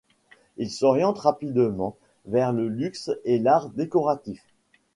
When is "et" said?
3.23-3.37